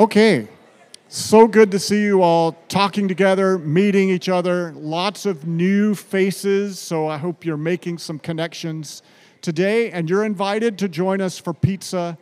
[0.00, 0.48] Okay,
[1.08, 4.72] so good to see you all talking together, meeting each other.
[4.74, 9.02] Lots of new faces, so I hope you're making some connections
[9.42, 9.90] today.
[9.90, 12.16] And you're invited to join us for pizza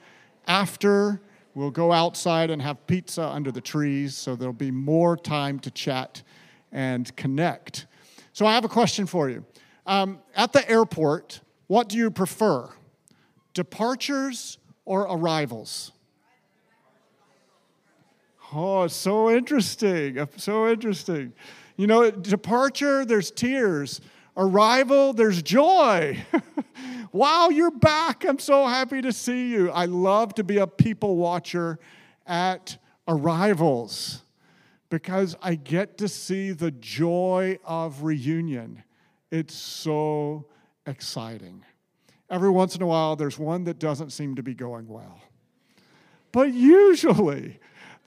[0.49, 1.21] after.
[1.55, 5.71] We'll go outside and have pizza under the trees, so there'll be more time to
[5.71, 6.25] chat
[6.73, 7.87] and connect.
[8.33, 9.45] So, I have a question for you.
[9.87, 12.71] Um, at the airport, what do you prefer?
[13.55, 15.93] Departures or arrivals?
[18.53, 20.19] Oh, so interesting.
[20.19, 21.33] Uh, so interesting.
[21.77, 24.01] You know, departure, there's tears.
[24.37, 26.25] Arrival, there's joy.
[27.13, 28.25] wow, you're back.
[28.25, 29.71] I'm so happy to see you.
[29.71, 31.79] I love to be a people watcher
[32.27, 34.23] at arrivals
[34.91, 38.83] because I get to see the joy of reunion.
[39.31, 40.47] It's so
[40.87, 41.65] exciting.
[42.31, 45.21] Every once in a while, there's one that doesn't seem to be going well.
[46.33, 47.59] But usually,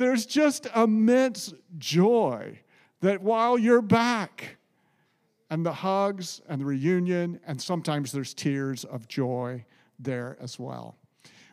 [0.02, 2.59] there's just immense joy
[3.02, 4.58] that while you're back,
[5.52, 9.64] and the hugs and the reunion, and sometimes there's tears of joy
[10.00, 10.95] there as well.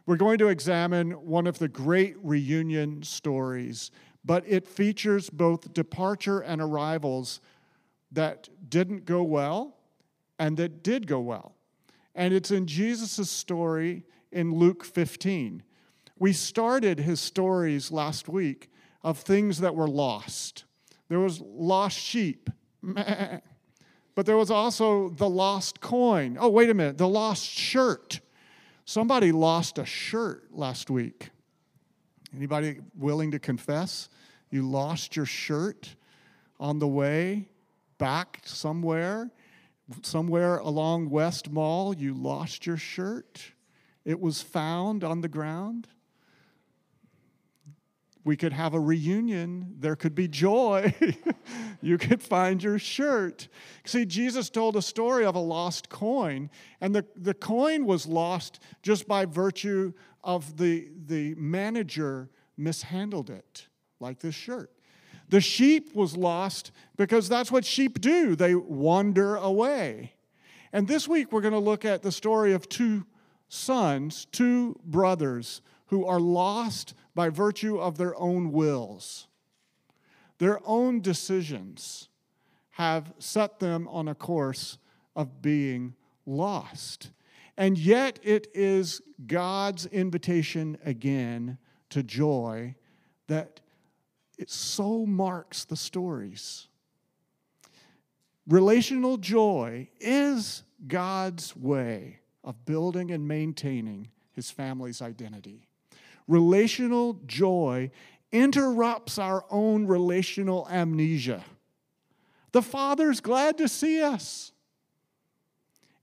[0.07, 3.91] We're going to examine one of the great reunion stories,
[4.25, 7.41] but it features both departure and arrivals
[8.13, 9.77] that didn't go well
[10.39, 11.57] and that did go well.
[12.15, 15.65] And it's in Jesus' story in Luke 15.
[16.19, 18.71] We started his stories last week
[19.03, 20.65] of things that were lost.
[21.09, 22.51] There was lost sheep,
[22.83, 26.37] but there was also the lost coin.
[26.41, 28.21] Oh, wait a minute, the lost shirt.
[28.85, 31.31] Somebody lost a shirt last week.
[32.35, 34.09] Anybody willing to confess
[34.51, 35.95] you lost your shirt
[36.59, 37.49] on the way
[37.99, 39.31] back somewhere?
[40.03, 43.53] Somewhere along West Mall, you lost your shirt.
[44.05, 45.89] It was found on the ground
[48.29, 49.75] we could have a reunion.
[49.79, 50.95] There could be joy.
[51.81, 53.49] you could find your shirt.
[53.87, 56.51] See, Jesus told a story of a lost coin,
[56.83, 62.29] and the, the coin was lost just by virtue of the, the manager
[62.59, 63.67] mishandled it,
[63.99, 64.73] like this shirt.
[65.31, 70.13] The sheep was lost because that's what sheep do, they wander away.
[70.71, 73.07] And this week we're going to look at the story of two
[73.49, 79.27] sons, two brothers who are lost by virtue of their own wills.
[80.39, 82.11] Their own decisions
[82.71, 84.79] have set them on a course
[85.17, 85.97] of being
[86.27, 87.11] lost.
[87.57, 91.59] And yet, it is God's invitation again
[91.91, 92.77] to joy
[93.27, 93.63] that
[94.39, 96.69] it so marks the stories.
[98.47, 105.68] Relational joy is God's way of building and maintaining his family's identity
[106.29, 107.91] relational joy
[108.31, 111.45] interrupts our own relational amnesia.
[112.53, 114.53] The Father's glad to see us.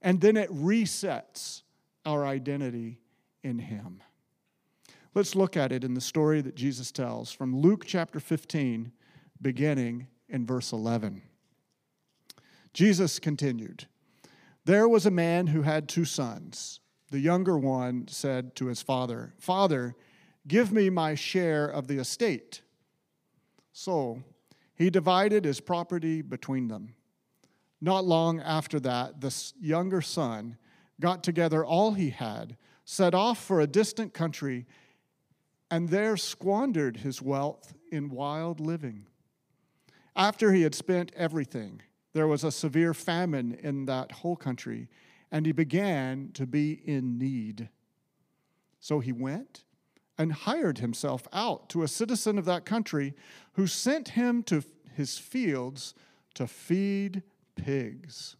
[0.01, 1.63] And then it resets
[2.05, 2.99] our identity
[3.43, 4.01] in Him.
[5.13, 8.91] Let's look at it in the story that Jesus tells from Luke chapter 15,
[9.41, 11.21] beginning in verse 11.
[12.73, 13.85] Jesus continued
[14.65, 16.81] There was a man who had two sons.
[17.11, 19.95] The younger one said to his father, Father,
[20.47, 22.61] Give me my share of the estate.
[23.73, 24.23] So
[24.75, 26.95] he divided his property between them.
[27.81, 30.57] Not long after that, the younger son
[30.99, 34.65] got together all he had, set off for a distant country,
[35.69, 39.07] and there squandered his wealth in wild living.
[40.15, 41.81] After he had spent everything,
[42.13, 44.87] there was a severe famine in that whole country,
[45.31, 47.67] and he began to be in need.
[48.79, 49.64] So he went
[50.17, 53.13] and hired himself out to a citizen of that country
[53.53, 55.93] who sent him to his fields
[56.33, 57.23] to feed
[57.55, 58.35] pigs.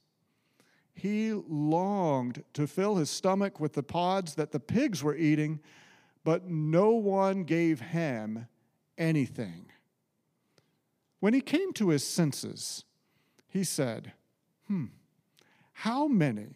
[0.94, 5.60] He longed to fill his stomach with the pods that the pigs were eating,
[6.24, 8.48] but no one gave him
[8.98, 9.66] anything.
[11.20, 12.86] When he came to his senses,
[13.48, 14.14] he said,
[14.68, 14.86] Hmm,
[15.74, 16.56] how many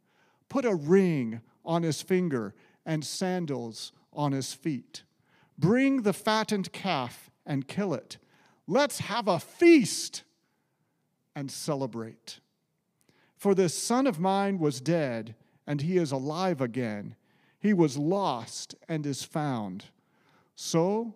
[0.51, 2.53] Put a ring on his finger
[2.85, 5.03] and sandals on his feet.
[5.57, 8.17] Bring the fattened calf and kill it.
[8.67, 10.23] Let's have a feast
[11.37, 12.41] and celebrate.
[13.37, 17.15] For this son of mine was dead, and he is alive again.
[17.57, 19.85] He was lost and is found.
[20.53, 21.15] So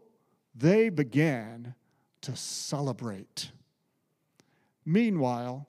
[0.55, 1.75] they began
[2.21, 3.51] to celebrate.
[4.85, 5.67] Meanwhile,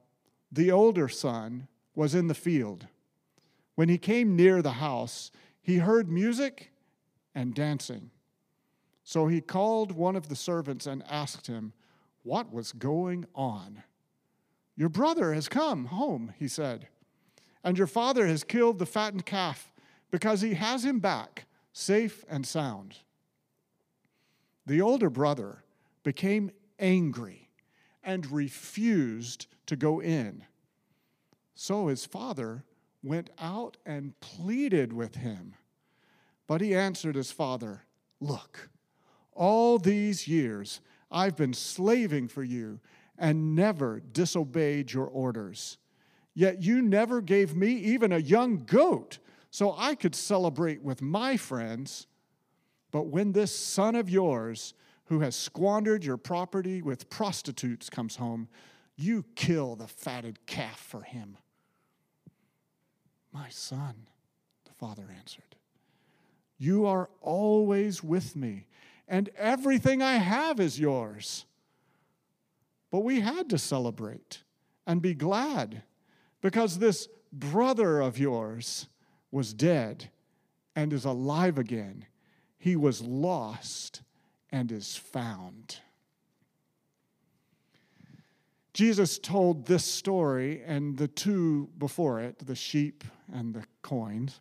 [0.52, 1.66] the older son
[1.96, 2.86] was in the field.
[3.76, 5.30] When he came near the house,
[5.62, 6.72] he heard music
[7.34, 8.10] and dancing.
[9.04, 11.72] So he called one of the servants and asked him
[12.24, 13.84] what was going on.
[14.74, 16.88] Your brother has come home, he said,
[17.62, 19.72] and your father has killed the fattened calf
[20.10, 22.96] because he has him back, safe and sound.
[24.66, 25.62] The older brother
[26.02, 27.50] became angry
[28.02, 30.44] and refused to go in.
[31.54, 32.64] So his father
[33.06, 35.54] went out and pleaded with him.
[36.46, 37.82] But he answered his father,
[38.20, 38.70] Look,
[39.32, 40.80] all these years
[41.10, 42.80] I've been slaving for you
[43.18, 45.78] and never disobeyed your orders.
[46.34, 49.18] Yet you never gave me even a young goat
[49.50, 52.06] so I could celebrate with my friends.
[52.90, 54.74] But when this son of yours,
[55.06, 58.48] who has squandered your property with prostitutes, comes home,
[58.96, 61.38] you kill the fatted calf for him.
[63.36, 63.94] My son,
[64.64, 65.56] the father answered,
[66.56, 68.66] you are always with me,
[69.06, 71.44] and everything I have is yours.
[72.90, 74.42] But we had to celebrate
[74.86, 75.82] and be glad
[76.40, 78.88] because this brother of yours
[79.30, 80.08] was dead
[80.74, 82.06] and is alive again.
[82.56, 84.00] He was lost
[84.50, 85.80] and is found.
[88.72, 94.40] Jesus told this story and the two before it, the sheep and the coins,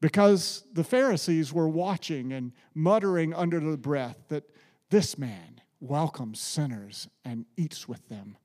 [0.00, 4.44] because the Pharisees were watching and muttering under the breath that
[4.88, 8.36] this man welcomes sinners and eats with them.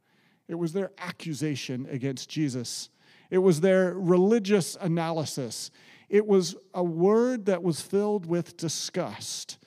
[0.47, 2.89] It was their accusation against Jesus.
[3.29, 5.71] It was their religious analysis.
[6.09, 9.57] It was a word that was filled with disgust.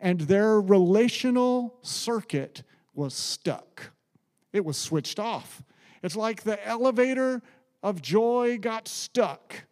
[0.00, 2.62] And their relational circuit
[2.94, 3.92] was stuck.
[4.52, 5.62] It was switched off.
[6.02, 7.42] It's like the elevator
[7.82, 9.64] of joy got stuck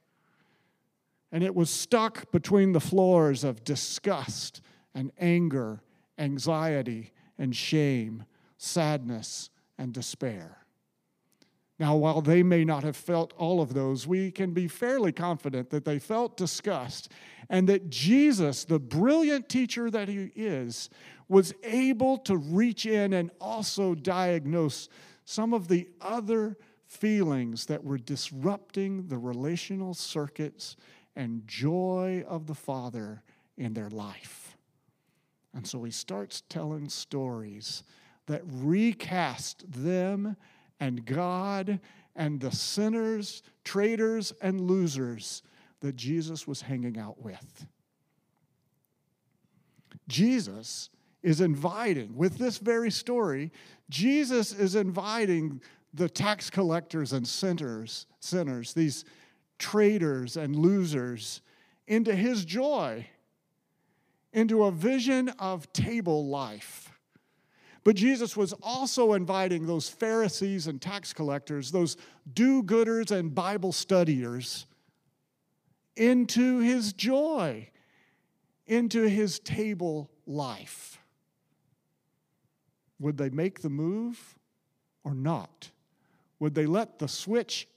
[1.33, 4.61] and it was stuck between the floors of disgust
[4.95, 5.81] and anger,
[6.19, 8.25] anxiety and shame,
[8.59, 10.59] sadness and despair.
[11.79, 15.71] Now, while they may not have felt all of those, we can be fairly confident
[15.71, 17.11] that they felt disgust
[17.49, 20.91] and that Jesus, the brilliant teacher that he is,
[21.29, 24.91] was able to reach in and also diagnose
[25.25, 26.59] some of the other
[26.91, 30.77] feelings that were disrupting the relational circuits
[31.15, 33.23] and joy of the Father
[33.57, 34.57] in their life.
[35.55, 37.85] And so he starts telling stories
[38.27, 40.37] that recast them
[40.81, 41.79] and God
[42.17, 45.43] and the sinners, traitors, and losers
[45.81, 47.67] that Jesus was hanging out with.
[50.09, 50.91] Jesus
[51.23, 53.53] is inviting, with this very story,
[53.89, 55.61] Jesus is inviting
[55.93, 59.05] the tax collectors and sinners, sinners, these
[59.59, 61.43] traitors and losers
[61.87, 63.07] into his joy,
[64.33, 66.93] into a vision of table life.
[67.83, 71.97] But Jesus was also inviting those Pharisees and tax collectors, those
[72.33, 74.67] do gooders and Bible studiers,
[75.97, 77.69] into his joy,
[78.67, 81.03] into his table life.
[83.01, 84.39] Would they make the move
[85.03, 85.71] or not?
[86.41, 87.69] Would they let the switch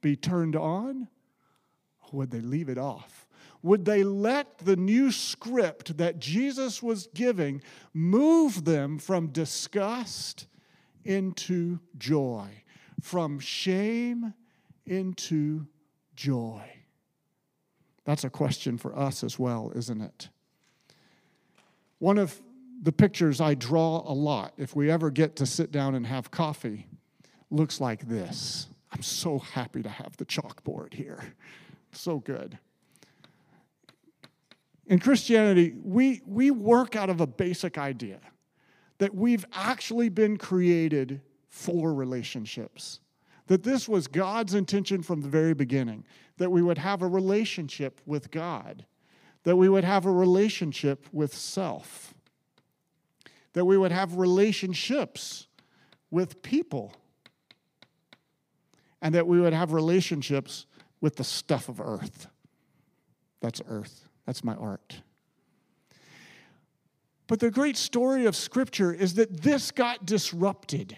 [0.00, 1.08] be turned on?
[2.02, 3.26] Or would they leave it off?
[3.62, 7.62] Would they let the new script that Jesus was giving
[7.94, 10.46] move them from disgust
[11.02, 12.48] into joy,
[13.00, 14.34] from shame
[14.84, 15.66] into
[16.14, 16.62] joy?
[18.04, 20.28] That's a question for us as well, isn't it?
[21.98, 22.42] One of
[22.82, 26.30] the pictures I draw a lot, if we ever get to sit down and have
[26.30, 26.86] coffee,
[27.50, 28.68] looks like this.
[28.92, 31.34] I'm so happy to have the chalkboard here.
[31.92, 32.58] So good.
[34.86, 38.20] In Christianity, we, we work out of a basic idea
[38.98, 43.00] that we've actually been created for relationships.
[43.46, 46.04] That this was God's intention from the very beginning,
[46.38, 48.86] that we would have a relationship with God,
[49.44, 52.14] that we would have a relationship with self,
[53.52, 55.46] that we would have relationships
[56.10, 56.92] with people,
[59.04, 60.64] and that we would have relationships
[61.02, 62.26] with the stuff of earth.
[63.40, 64.08] That's earth.
[64.24, 65.02] That's my art.
[67.26, 70.96] But the great story of Scripture is that this got disrupted.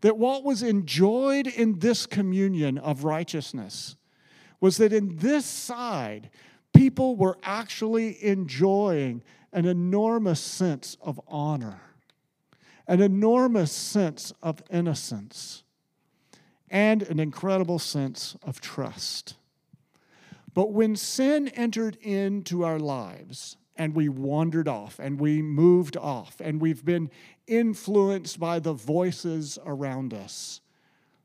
[0.00, 3.94] That what was enjoyed in this communion of righteousness
[4.60, 6.30] was that in this side,
[6.74, 9.22] people were actually enjoying
[9.52, 11.80] an enormous sense of honor,
[12.88, 15.62] an enormous sense of innocence,
[16.70, 19.34] and an incredible sense of trust.
[20.54, 26.40] But when sin entered into our lives, and we wandered off and we moved off
[26.40, 27.10] and we've been
[27.46, 30.60] influenced by the voices around us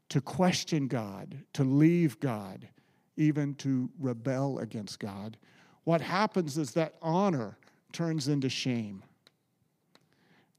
[0.10, 2.68] to question God, to leave God,
[3.16, 5.38] even to rebel against God,
[5.84, 7.58] what happens is that honor
[7.94, 9.04] turns into shame.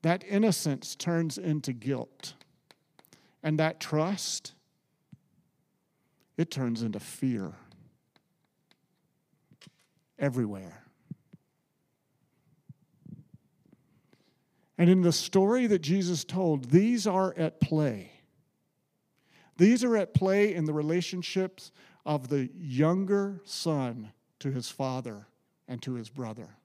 [0.01, 2.35] That innocence turns into guilt.
[3.43, 4.55] And that trust,
[6.43, 7.53] it turns into fear
[10.19, 10.83] everywhere.
[14.77, 18.11] And in the story that Jesus told, these are at play.
[19.57, 21.71] These are at play in the relationships
[22.05, 25.29] of the younger son to his father
[25.69, 26.57] and to his brother.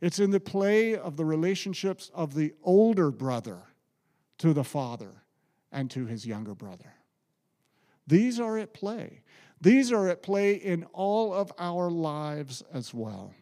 [0.00, 3.58] It's in the play of the relationships of the older brother
[4.38, 5.24] to the father
[5.72, 6.94] and to his younger brother.
[8.08, 9.20] These are at play.
[9.60, 13.34] These are at play in all of our lives as well.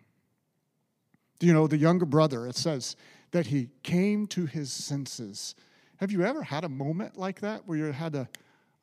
[1.39, 2.47] Do you know the younger brother?
[2.47, 2.97] It says
[3.31, 5.55] that he came to his senses.
[5.99, 8.29] Have you ever had a moment like that where you had to,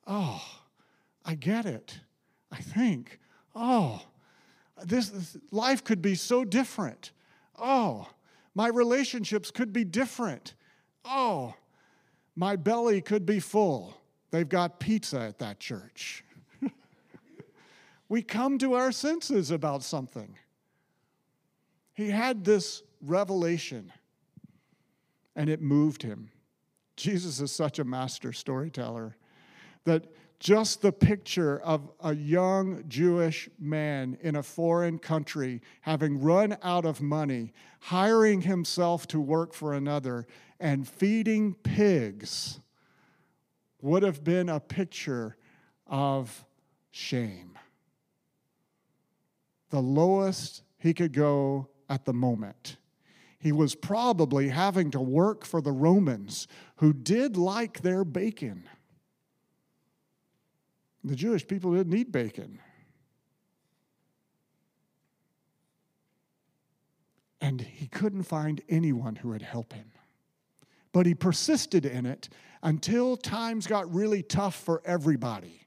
[0.06, 0.42] oh,
[1.24, 2.00] I get it.
[2.50, 3.18] I think,
[3.54, 4.00] oh,
[4.84, 7.12] this, this life could be so different.
[7.58, 8.08] Oh,
[8.54, 10.54] my relationships could be different.
[11.04, 11.54] Oh,
[12.36, 14.00] my belly could be full.
[14.34, 16.24] They've got pizza at that church.
[18.08, 20.36] we come to our senses about something.
[21.92, 23.92] He had this revelation
[25.36, 26.32] and it moved him.
[26.96, 29.16] Jesus is such a master storyteller
[29.84, 30.08] that
[30.40, 36.84] just the picture of a young Jewish man in a foreign country having run out
[36.84, 40.26] of money, hiring himself to work for another,
[40.58, 42.58] and feeding pigs
[43.84, 45.36] would have been a picture
[45.86, 46.46] of
[46.90, 47.58] shame.
[49.68, 52.78] The lowest he could go at the moment.
[53.38, 58.66] He was probably having to work for the Romans who did like their bacon.
[61.04, 62.60] The Jewish people didn't eat bacon.
[67.38, 69.92] And he couldn't find anyone who would help him.
[70.92, 72.30] But he persisted in it
[72.64, 75.60] until times got really tough for everybody.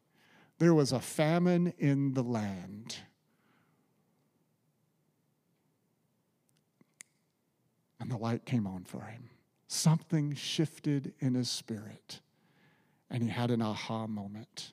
[0.60, 2.98] There was a famine in the land.
[8.08, 9.30] and the light came on for him.
[9.68, 12.22] Something shifted in his spirit,
[13.10, 14.72] and he had an aha moment.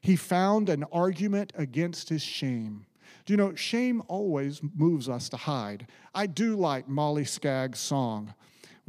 [0.00, 2.86] He found an argument against his shame.
[3.24, 5.86] Do you know, shame always moves us to hide.
[6.12, 8.34] I do like Molly Skaggs' song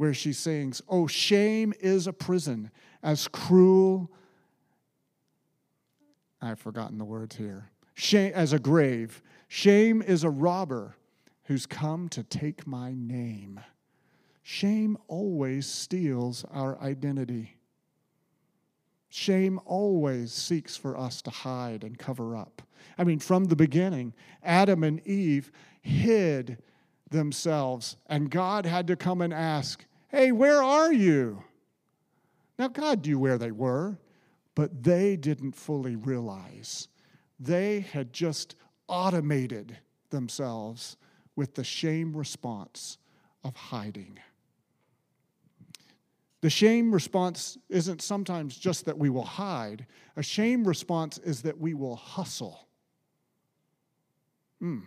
[0.02, 2.72] where she sings, Oh, shame is a prison
[3.04, 4.10] as cruel.
[6.40, 7.70] I've forgotten the words here.
[7.94, 9.22] Shame as a grave.
[9.46, 10.96] Shame is a robber
[11.44, 13.60] who's come to take my name.
[14.42, 17.58] Shame always steals our identity.
[19.08, 22.60] Shame always seeks for us to hide and cover up.
[22.98, 26.58] I mean, from the beginning, Adam and Eve hid
[27.08, 31.42] themselves, and God had to come and ask, Hey, where are you?
[32.58, 33.98] Now, God knew where they were,
[34.54, 36.88] but they didn't fully realize.
[37.40, 38.54] They had just
[38.88, 39.78] automated
[40.10, 40.98] themselves
[41.34, 42.98] with the shame response
[43.42, 44.18] of hiding.
[46.42, 51.58] The shame response isn't sometimes just that we will hide, a shame response is that
[51.58, 52.66] we will hustle.
[54.60, 54.80] Hmm.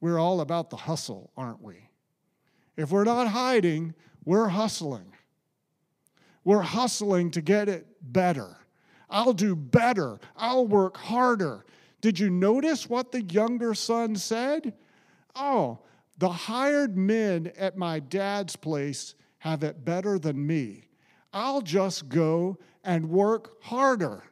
[0.00, 1.88] We're all about the hustle, aren't we?
[2.76, 5.12] If we're not hiding, we're hustling.
[6.44, 8.56] We're hustling to get it better.
[9.08, 10.18] I'll do better.
[10.36, 11.64] I'll work harder.
[12.00, 14.74] Did you notice what the younger son said?
[15.34, 15.80] Oh,
[16.18, 20.84] the hired men at my dad's place have it better than me.
[21.32, 24.24] I'll just go and work harder.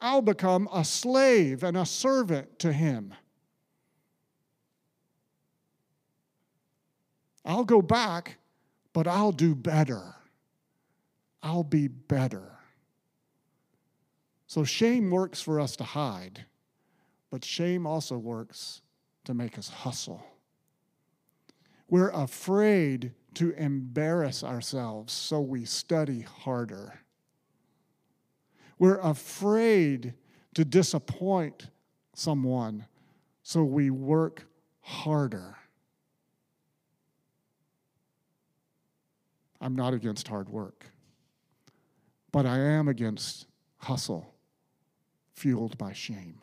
[0.00, 3.14] I'll become a slave and a servant to him.
[7.44, 8.38] I'll go back,
[8.92, 10.14] but I'll do better.
[11.42, 12.58] I'll be better.
[14.46, 16.44] So shame works for us to hide,
[17.30, 18.82] but shame also works
[19.24, 20.24] to make us hustle.
[21.88, 27.00] We're afraid to embarrass ourselves, so we study harder.
[28.78, 30.14] We're afraid
[30.54, 31.68] to disappoint
[32.14, 32.86] someone,
[33.42, 34.46] so we work
[34.80, 35.56] harder.
[39.62, 40.86] I'm not against hard work,
[42.32, 43.46] but I am against
[43.78, 44.34] hustle
[45.32, 46.40] fueled by shame.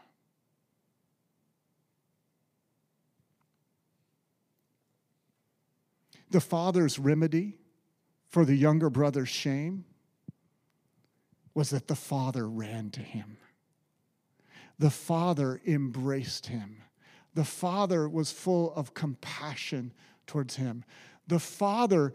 [6.32, 7.58] The father's remedy
[8.30, 9.84] for the younger brother's shame
[11.54, 13.38] was that the father ran to him.
[14.78, 16.84] The father embraced him.
[17.34, 19.92] The father was full of compassion
[20.26, 20.86] towards him.
[21.28, 22.14] The father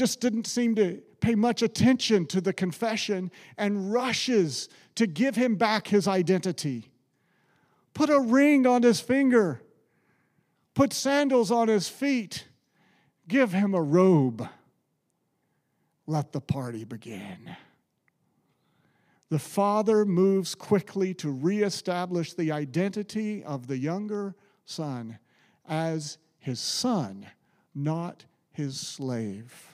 [0.00, 5.56] just didn't seem to pay much attention to the confession and rushes to give him
[5.56, 6.90] back his identity.
[7.92, 9.60] Put a ring on his finger,
[10.72, 12.46] put sandals on his feet,
[13.28, 14.48] give him a robe.
[16.06, 17.54] Let the party begin.
[19.28, 25.18] The father moves quickly to reestablish the identity of the younger son
[25.68, 27.26] as his son,
[27.74, 29.69] not his slave.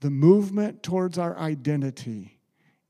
[0.00, 2.38] The movement towards our identity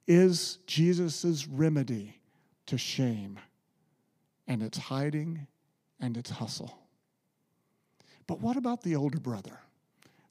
[0.07, 2.21] is Jesus' remedy
[2.67, 3.39] to shame
[4.47, 5.47] and its hiding
[6.01, 6.79] and its hustle.
[8.27, 9.59] But what about the older brother?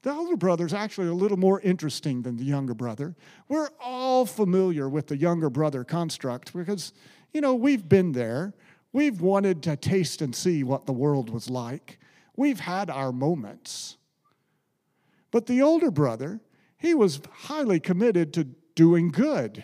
[0.03, 3.15] The older brother is actually a little more interesting than the younger brother.
[3.49, 6.93] We're all familiar with the younger brother construct because,
[7.33, 8.53] you know, we've been there.
[8.93, 11.99] We've wanted to taste and see what the world was like.
[12.35, 13.97] We've had our moments.
[15.31, 16.39] But the older brother
[16.77, 19.63] he was highly committed to doing good,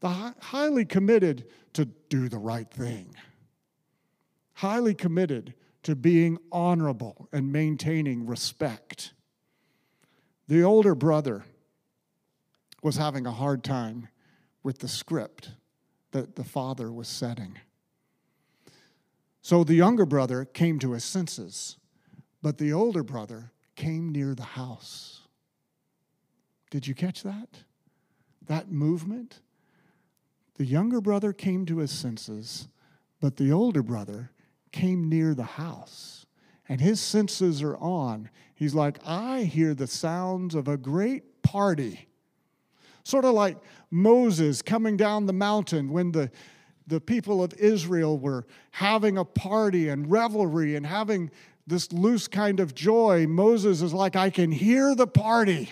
[0.00, 3.14] the highly committed to do the right thing,
[4.54, 9.12] highly committed to being honorable and maintaining respect.
[10.48, 11.44] The older brother
[12.82, 14.08] was having a hard time
[14.62, 15.52] with the script
[16.12, 17.58] that the father was setting.
[19.40, 21.76] So the younger brother came to his senses,
[22.42, 25.21] but the older brother came near the house.
[26.72, 27.64] Did you catch that?
[28.46, 29.40] That movement?
[30.54, 32.66] The younger brother came to his senses,
[33.20, 34.30] but the older brother
[34.72, 36.24] came near the house.
[36.70, 38.30] And his senses are on.
[38.54, 42.08] He's like, I hear the sounds of a great party.
[43.04, 43.58] Sort of like
[43.90, 46.30] Moses coming down the mountain when the,
[46.86, 51.30] the people of Israel were having a party and revelry and having
[51.66, 53.26] this loose kind of joy.
[53.26, 55.68] Moses is like, I can hear the party.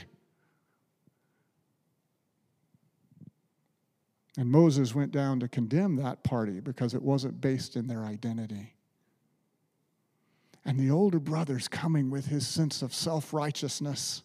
[4.37, 8.75] And Moses went down to condemn that party because it wasn't based in their identity.
[10.65, 14.23] And the older brother's coming with his sense of self righteousness.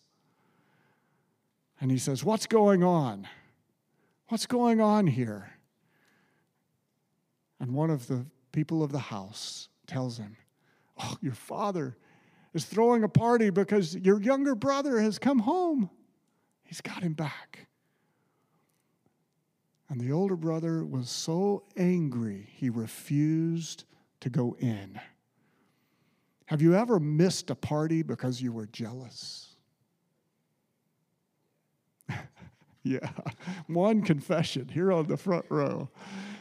[1.81, 3.27] And he says, What's going on?
[4.27, 5.51] What's going on here?
[7.59, 10.35] And one of the people of the house tells him,
[10.97, 11.97] Oh, your father
[12.53, 15.89] is throwing a party because your younger brother has come home.
[16.63, 17.67] He's got him back.
[19.89, 23.85] And the older brother was so angry, he refused
[24.21, 24.99] to go in.
[26.47, 29.55] Have you ever missed a party because you were jealous?
[32.83, 33.09] yeah,
[33.67, 35.89] one confession here on the front row.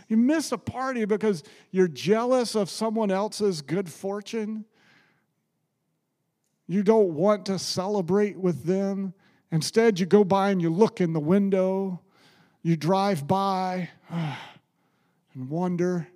[0.08, 4.66] You miss a party because you're jealous of someone else's good fortune.
[6.66, 9.14] You don't want to celebrate with them.
[9.50, 12.03] Instead, you go by and you look in the window
[12.64, 16.08] you drive by and wonder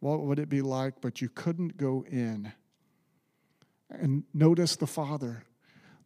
[0.00, 2.52] what would it be like, but you couldn't go in.
[3.90, 5.44] And notice the father.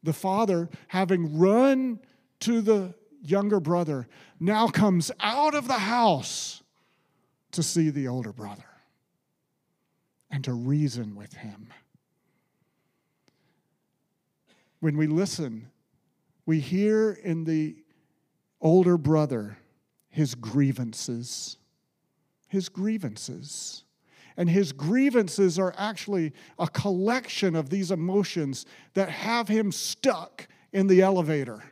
[0.03, 2.01] The father, having run
[2.41, 4.09] to the younger brother,
[4.41, 6.62] now comes out of the house
[7.53, 8.64] to see the older brother
[10.31, 11.73] and to reason with him.
[14.81, 15.71] When we listen,
[16.47, 17.77] we hear in the
[18.61, 19.59] older brother
[20.18, 21.59] his grievances.
[22.48, 23.85] His grievances.
[24.37, 30.88] And his grievances are actually a collection of these emotions that have him stuck in
[30.88, 31.62] the elevator.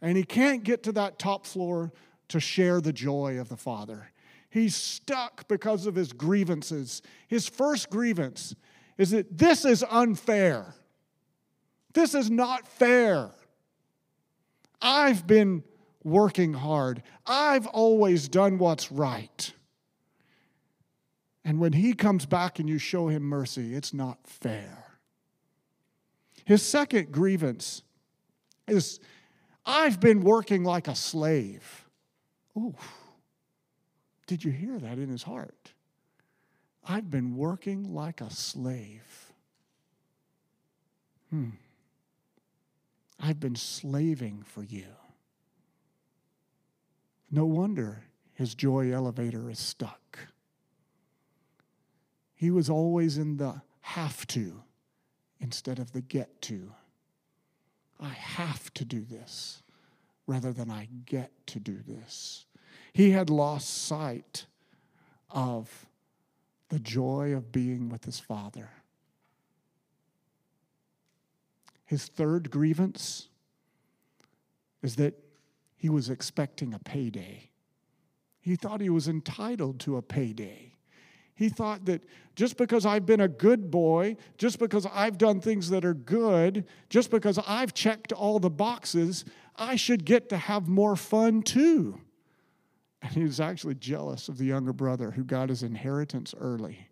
[0.00, 1.92] And he can't get to that top floor
[2.26, 4.10] to share the joy of the Father.
[4.50, 7.02] He's stuck because of his grievances.
[7.28, 8.56] His first grievance
[8.98, 10.74] is that this is unfair.
[11.92, 13.30] This is not fair.
[14.80, 15.62] I've been
[16.04, 17.02] working hard.
[17.26, 19.52] I've always done what's right.
[21.44, 24.84] And when he comes back and you show him mercy, it's not fair.
[26.44, 27.82] His second grievance
[28.66, 29.00] is
[29.64, 31.84] I've been working like a slave.
[32.56, 32.74] Ooh,
[34.26, 35.72] did you hear that in his heart?
[36.84, 39.32] I've been working like a slave.
[41.30, 41.50] Hmm.
[43.20, 44.86] I've been slaving for you.
[47.34, 50.18] No wonder his joy elevator is stuck.
[52.34, 54.62] He was always in the have to
[55.40, 56.72] instead of the get to.
[57.98, 59.62] I have to do this
[60.26, 62.44] rather than I get to do this.
[62.92, 64.46] He had lost sight
[65.30, 65.86] of
[66.68, 68.70] the joy of being with his father.
[71.86, 73.28] His third grievance
[74.82, 75.14] is that
[75.82, 77.50] he was expecting a payday.
[78.40, 80.76] He thought he was entitled to a payday.
[81.34, 82.04] He thought that
[82.36, 86.66] just because I've been a good boy, just because I've done things that are good,
[86.88, 89.24] just because I've checked all the boxes,
[89.56, 91.98] I should get to have more fun too.
[93.02, 96.86] And he was actually jealous of the younger brother who got his inheritance early.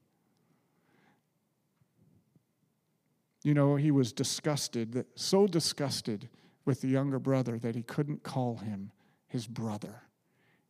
[3.44, 6.28] You know, he was disgusted, so disgusted
[6.64, 8.92] with the younger brother that he couldn't call him
[9.26, 10.02] his brother.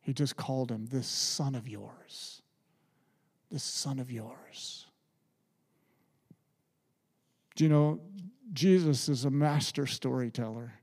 [0.01, 2.41] He just called him this son of yours.
[3.51, 4.87] This son of yours.
[7.55, 7.99] Do you know,
[8.53, 10.73] Jesus is a master storyteller.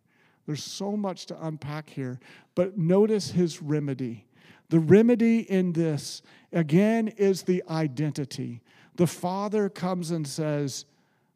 [0.46, 2.20] There's so much to unpack here,
[2.54, 4.26] but notice his remedy.
[4.70, 8.62] The remedy in this, again, is the identity.
[8.96, 10.84] The father comes and says,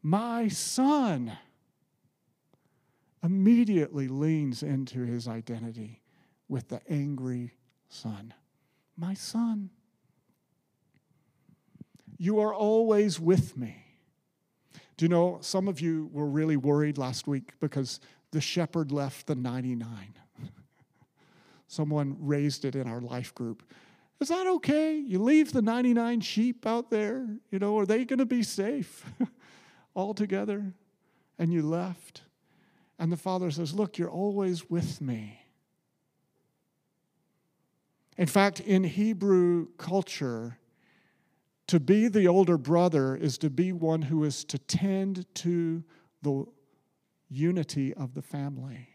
[0.03, 1.37] My son,
[3.23, 6.01] immediately leans into his identity
[6.49, 7.53] with the angry
[7.89, 8.35] son.
[8.97, 9.71] My son,
[12.19, 13.85] you are always with me.
[14.97, 19.27] Do you know, some of you were really worried last week because the shepherd left
[19.27, 20.15] the 99.
[21.67, 23.63] Someone raised it in our life group.
[24.21, 24.95] Is that okay?
[24.95, 27.27] You leave the 99 sheep out there?
[27.51, 29.05] You know, are they going to be safe
[29.95, 30.73] all together?
[31.39, 32.23] And you left.
[32.99, 35.41] And the father says, Look, you're always with me.
[38.17, 40.59] In fact, in Hebrew culture,
[41.69, 45.83] to be the older brother is to be one who is to tend to
[46.21, 46.45] the
[47.31, 48.89] unity of the family.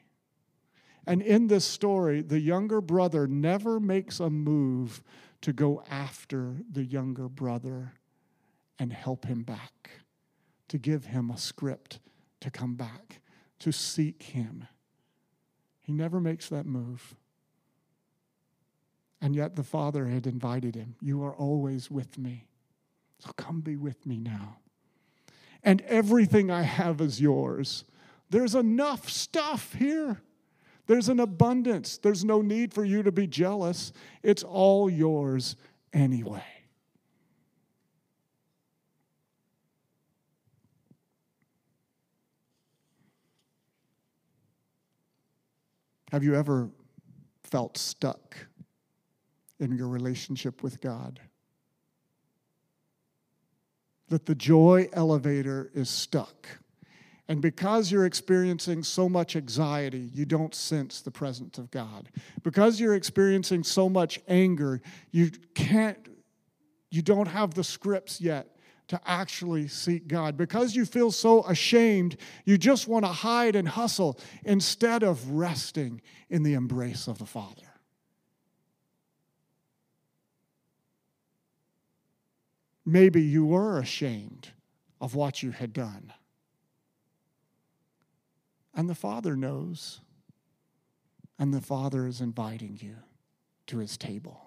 [1.08, 5.02] And in this story, the younger brother never makes a move
[5.42, 7.94] to go after the younger brother
[8.78, 9.90] and help him back,
[10.68, 12.00] to give him a script
[12.42, 13.22] to come back,
[13.60, 14.68] to seek him.
[15.82, 17.16] He never makes that move.
[19.22, 20.96] And yet the father had invited him.
[21.02, 22.46] You are always with me.
[23.20, 24.58] So come be with me now.
[25.64, 27.84] And everything I have is yours.
[28.30, 30.22] There's enough stuff here.
[30.86, 31.98] There's an abundance.
[31.98, 33.92] There's no need for you to be jealous.
[34.24, 35.56] It's all yours
[35.94, 36.44] anyway.
[46.12, 46.70] Have you ever
[47.44, 48.38] felt stuck
[49.60, 51.20] in your relationship with God?
[54.10, 56.48] that the joy elevator is stuck.
[57.30, 62.10] And because you're experiencing so much anxiety, you don't sense the presence of God.
[62.42, 66.08] Because you're experiencing so much anger, you can't,
[66.90, 68.56] you don't have the scripts yet
[68.88, 70.38] to actually seek God.
[70.38, 76.02] Because you feel so ashamed, you just want to hide and hustle instead of resting
[76.30, 77.64] in the embrace of the Father.
[82.86, 84.50] Maybe you were ashamed
[85.02, 86.14] of what you had done.
[88.74, 90.00] And the Father knows.
[91.38, 92.96] And the Father is inviting you
[93.68, 94.47] to his table.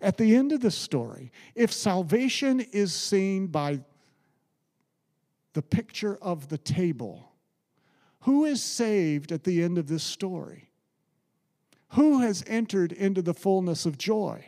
[0.00, 3.80] At the end of the story, if salvation is seen by
[5.54, 7.32] the picture of the table,
[8.20, 10.68] who is saved at the end of this story?
[11.92, 14.44] Who has entered into the fullness of joy?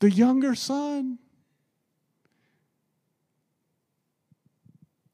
[0.00, 1.18] The younger son.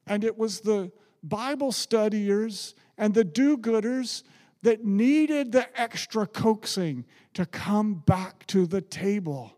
[0.05, 0.91] And it was the
[1.23, 4.23] Bible studiers and the do gooders
[4.63, 9.53] that needed the extra coaxing to come back to the table.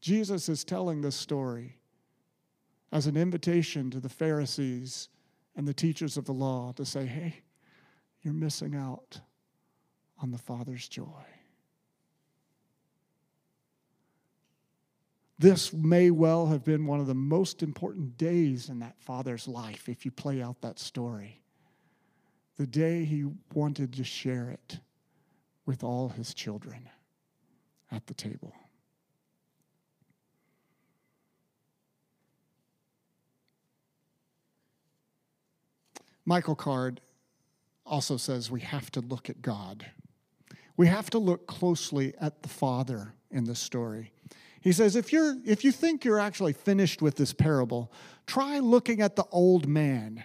[0.00, 1.76] Jesus is telling this story
[2.90, 5.08] as an invitation to the Pharisees
[5.56, 7.42] and the teachers of the law to say, hey,
[8.22, 9.20] you're missing out
[10.20, 11.24] on the Father's joy.
[15.38, 19.88] This may well have been one of the most important days in that father's life
[19.88, 21.40] if you play out that story.
[22.56, 23.24] The day he
[23.54, 24.80] wanted to share it
[25.64, 26.88] with all his children
[27.92, 28.52] at the table.
[36.24, 37.00] Michael Card
[37.86, 39.86] also says we have to look at God.
[40.76, 44.12] We have to look closely at the Father in this story.
[44.60, 47.92] He says, if, you're, if you think you're actually finished with this parable,
[48.26, 50.24] try looking at the old man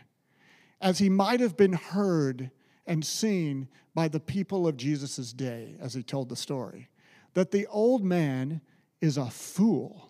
[0.81, 2.51] as he might have been heard
[2.85, 6.89] and seen by the people of Jesus' day as he told the story.
[7.35, 8.61] That the old man
[9.01, 10.09] is a fool.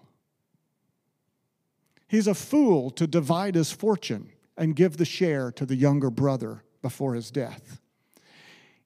[2.08, 6.64] He's a fool to divide his fortune and give the share to the younger brother
[6.82, 7.80] before his death.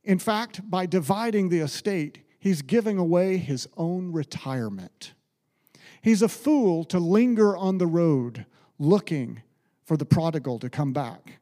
[0.03, 5.13] In fact, by dividing the estate, he's giving away his own retirement.
[6.07, 8.45] He's a fool to linger on the road
[8.79, 9.41] looking
[9.83, 11.39] for the prodigal to come back.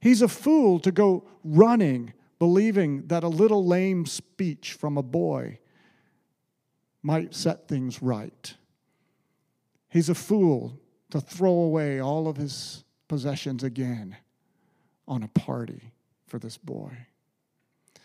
[0.00, 5.60] He's a fool to go running, believing that a little lame speech from a boy
[7.02, 8.54] might set things right.
[9.88, 14.18] He's a fool to throw away all of his possessions again
[15.08, 15.94] on a party
[16.26, 16.90] for this boy.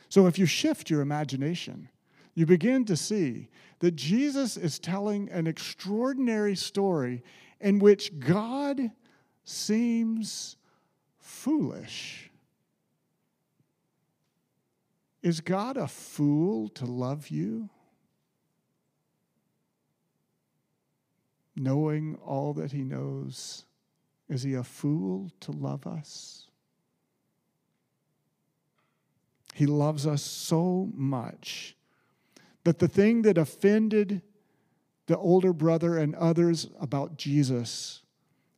[0.07, 1.89] So if you shift your imagination,
[2.37, 7.23] you begin to see that Jesus is telling an extraordinary story
[7.59, 8.91] in which God
[9.43, 10.55] seems
[11.17, 12.29] foolish.
[15.23, 17.71] Is God a fool to love you?
[21.55, 23.65] Knowing all that he knows
[24.29, 26.45] is he a fool to love us?
[29.55, 31.76] He loves us so much
[32.67, 34.21] that the thing that offended
[35.05, 38.01] the older brother and others about Jesus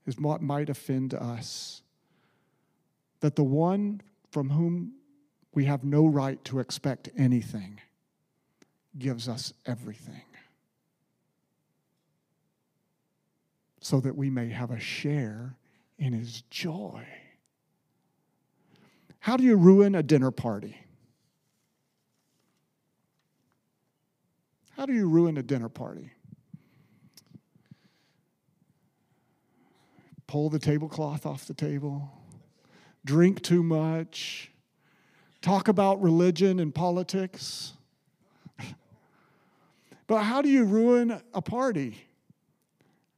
[0.07, 1.83] is what might offend us.
[3.19, 4.93] That the one from whom
[5.53, 7.81] we have no right to expect anything
[8.97, 10.23] gives us everything.
[13.79, 15.55] so that we may have a share
[15.99, 17.05] in his joy.
[19.19, 20.77] How do you ruin a dinner party?
[24.79, 26.09] How do you ruin a dinner party?
[30.25, 32.09] Pull the tablecloth off the table,
[33.03, 34.51] drink too much,
[35.41, 37.73] talk about religion and politics.
[40.07, 42.05] but how do you ruin a party?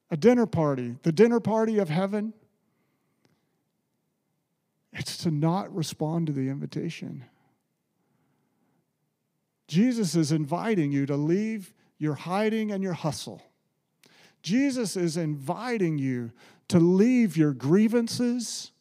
[0.09, 2.33] a dinner party, the dinner party of heaven,
[4.91, 7.23] it's to not respond to the invitation.
[9.71, 13.41] Jesus is inviting you to leave your hiding and your hustle.
[14.41, 16.33] Jesus is inviting you
[16.67, 18.73] to leave your grievances,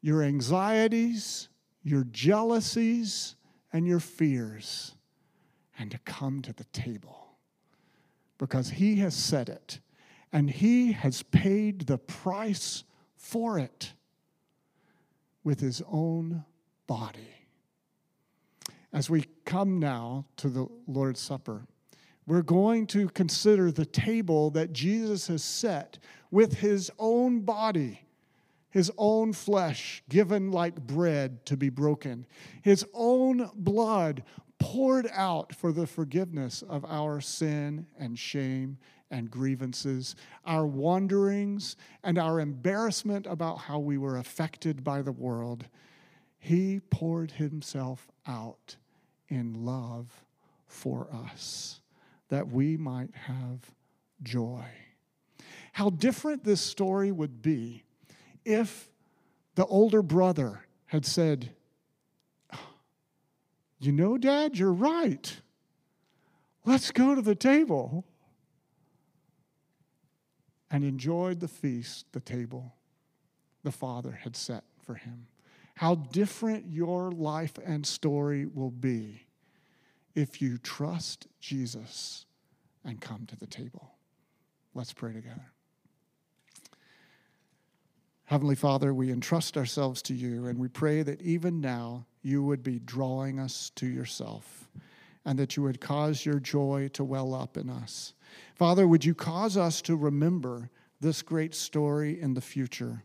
[0.00, 1.48] your anxieties,
[1.82, 3.34] your jealousies,
[3.72, 4.94] and your fears,
[5.76, 7.26] and to come to the table
[8.38, 9.80] because He has said it
[10.32, 12.84] and He has paid the price
[13.16, 13.92] for it
[15.42, 16.44] with His own
[16.86, 17.35] body.
[18.96, 21.66] As we come now to the Lord's Supper,
[22.26, 25.98] we're going to consider the table that Jesus has set
[26.30, 28.00] with His own body
[28.70, 32.26] his own flesh given like bread to be broken,
[32.60, 34.22] his own blood
[34.58, 38.76] poured out for the forgiveness of our sin and shame
[39.10, 45.66] and grievances, our wanderings and our embarrassment about how we were affected by the world.
[46.38, 48.76] He poured himself out
[49.28, 50.06] in love
[50.66, 51.80] for us
[52.28, 53.60] that we might have
[54.22, 54.64] joy.
[55.72, 57.84] How different this story would be
[58.44, 58.90] if
[59.54, 61.50] the older brother had said,
[63.78, 65.40] you know, Dad, you're right.
[66.64, 68.04] Let's go to the table.
[70.70, 72.74] And enjoyed the feast, the table
[73.62, 75.26] the Father had set for him.
[75.76, 79.26] How different your life and story will be
[80.14, 82.24] if you trust Jesus
[82.82, 83.92] and come to the table.
[84.74, 85.52] Let's pray together.
[88.24, 92.62] Heavenly Father, we entrust ourselves to you and we pray that even now you would
[92.62, 94.68] be drawing us to yourself
[95.26, 98.14] and that you would cause your joy to well up in us.
[98.54, 103.02] Father, would you cause us to remember this great story in the future?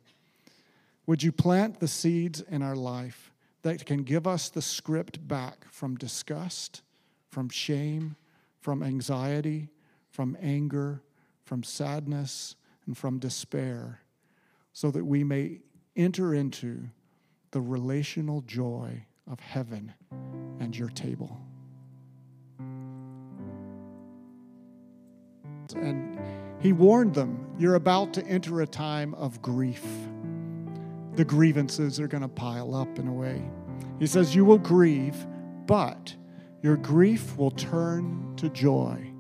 [1.08, 3.32] Would you plant the seeds in our life
[3.64, 6.82] that can give us the script back from disgust,
[7.30, 8.16] from shame,
[8.60, 9.70] from anxiety,
[10.10, 11.02] from anger,
[11.44, 14.02] from sadness, and from despair,
[14.74, 15.60] so that we may
[15.96, 16.90] enter into
[17.52, 19.94] the relational joy of heaven
[20.60, 21.40] and your table.
[25.76, 26.20] And
[26.60, 29.86] he warned them, You're about to enter a time of grief.
[31.16, 33.42] The grievances are going to pile up in a way.
[34.00, 35.26] He says, You will grieve,
[35.66, 36.16] but
[36.62, 39.12] your grief will turn to joy.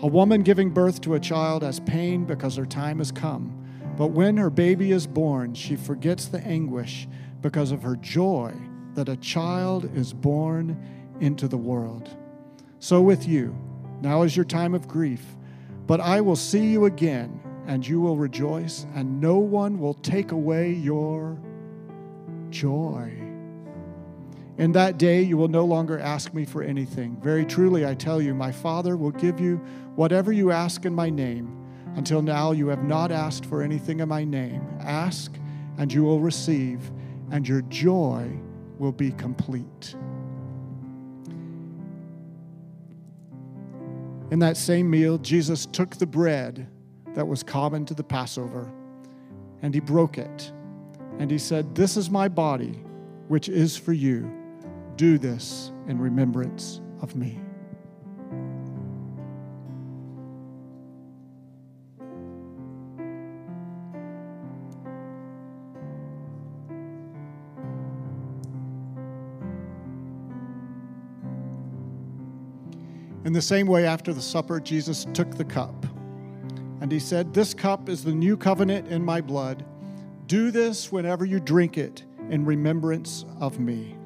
[0.00, 3.58] A woman giving birth to a child has pain because her time has come.
[3.96, 7.06] But when her baby is born, she forgets the anguish
[7.40, 8.52] because of her joy
[8.94, 10.76] that a child is born
[11.20, 12.08] into the world.
[12.78, 13.56] So with you,
[14.00, 15.24] now is your time of grief,
[15.86, 20.32] but I will see you again, and you will rejoice, and no one will take
[20.32, 21.38] away your
[22.50, 23.12] joy.
[24.58, 27.16] In that day, you will no longer ask me for anything.
[27.22, 29.56] Very truly, I tell you, my Father will give you
[29.94, 31.58] whatever you ask in my name.
[31.94, 34.66] Until now, you have not asked for anything in my name.
[34.80, 35.34] Ask,
[35.78, 36.90] and you will receive,
[37.30, 38.30] and your joy
[38.78, 39.94] will be complete.
[44.30, 46.66] In that same meal, Jesus took the bread
[47.14, 48.70] that was common to the Passover,
[49.62, 50.52] and he broke it.
[51.18, 52.82] And he said, This is my body,
[53.28, 54.30] which is for you.
[54.96, 57.38] Do this in remembrance of me.
[73.24, 75.86] In the same way, after the supper, Jesus took the cup
[76.82, 79.64] and he said, This cup is the new covenant in my blood.
[80.26, 83.96] Do this whenever you drink it in remembrance of me.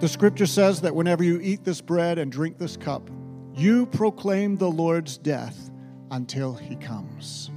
[0.00, 3.10] The scripture says that whenever you eat this bread and drink this cup,
[3.54, 5.70] you proclaim the Lord's death
[6.10, 7.50] until he comes.